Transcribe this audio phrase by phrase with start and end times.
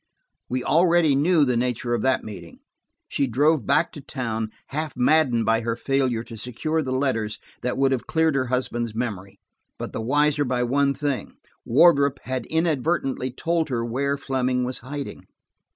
[0.49, 2.61] We already knew the nature of that meeting.
[3.07, 7.77] She drove back to town, half maddened by her failure to secure the letters that
[7.77, 9.39] would have cleared her husband's memory,
[9.77, 11.35] but the wiser by one thing:
[11.65, 15.27] Wardrop had inadvertently told her where Fleming was hiding.